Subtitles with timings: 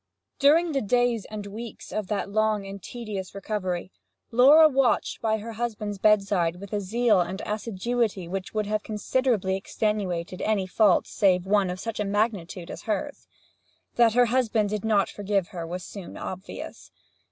[0.39, 3.91] During the days and weeks of that long and tedious recovery,
[4.31, 9.55] Laura watched by her husband's bedside with a zeal and assiduity which would have considerably
[9.55, 13.27] extenuated any fault save one of such magnitude as hers.
[13.93, 16.89] That her husband did not forgive her was soon obvious.